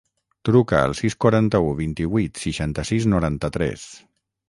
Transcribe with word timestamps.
Truca 0.47 0.79
al 0.85 0.95
sis, 0.99 1.17
quaranta-u, 1.27 1.69
vint-i-vuit, 1.83 2.43
seixanta-sis, 2.47 3.09
noranta-tres. 3.17 3.89